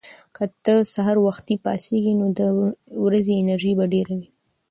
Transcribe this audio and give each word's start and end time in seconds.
که 0.35 0.43
ته 0.65 0.75
سهار 0.93 1.17
وختي 1.27 1.55
پاڅې، 1.63 2.11
نو 2.19 2.25
د 2.39 2.39
ورځې 3.05 3.33
انرژي 3.41 3.71
به 3.77 3.85
ډېره 3.93 4.13
وي. 4.19 4.29